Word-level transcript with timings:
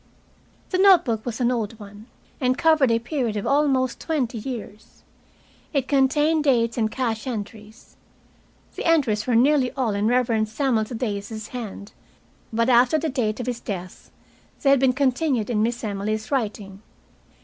The 0.71 0.79
note 0.79 1.05
book 1.05 1.23
was 1.27 1.39
an 1.39 1.51
old 1.51 1.77
one, 1.79 2.07
and 2.39 2.57
covered 2.57 2.89
a 2.89 2.97
period 2.97 3.37
of 3.37 3.45
almost 3.45 3.99
twenty 3.99 4.39
years. 4.39 5.03
It 5.73 5.87
contained 5.87 6.43
dates 6.45 6.75
and 6.75 6.89
cash 6.89 7.27
entries. 7.27 7.97
The 8.73 8.83
entries 8.85 9.27
were 9.27 9.35
nearly 9.35 9.71
all 9.73 9.93
in 9.93 10.07
the 10.07 10.11
Reverend 10.13 10.49
Samuel 10.49 10.85
Thaddeus's 10.85 11.49
hand, 11.49 11.91
but 12.51 12.67
after 12.67 12.97
the 12.97 13.09
date 13.09 13.39
of 13.39 13.45
his 13.45 13.59
death 13.59 14.09
they 14.63 14.71
had 14.71 14.79
been 14.79 14.93
continued 14.93 15.51
in 15.51 15.61
Miss 15.61 15.83
Emily's 15.83 16.31
writing. 16.31 16.81